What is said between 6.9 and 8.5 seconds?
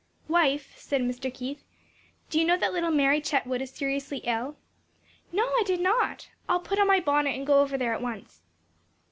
bonnet and go over there at once."